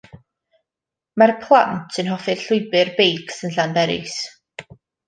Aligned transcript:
Mae'r 1.21 1.33
plant 1.43 2.01
yn 2.05 2.11
hoffi'r 2.15 2.43
llwybr 2.47 2.93
beics 3.03 3.41
yn 3.49 3.57
Llanberis. 3.61 4.21